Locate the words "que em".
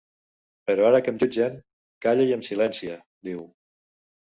1.07-1.19